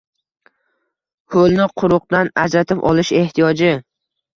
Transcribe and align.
Ho‘lni 1.37 1.69
quruqdan 1.83 2.35
ajratib 2.49 2.87
olish 2.95 3.17
ehtiyoji 3.25 3.77